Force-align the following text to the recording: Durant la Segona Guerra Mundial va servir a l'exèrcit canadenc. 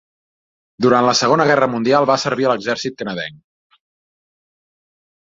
Durant 0.85 1.03
la 1.07 1.11
Segona 1.17 1.43
Guerra 1.49 1.67
Mundial 1.73 2.07
va 2.09 2.15
servir 2.21 2.47
a 2.47 2.51
l'exèrcit 2.51 2.95
canadenc. 3.01 3.37